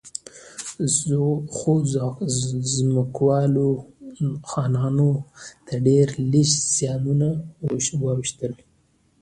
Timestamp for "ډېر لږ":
5.87-6.49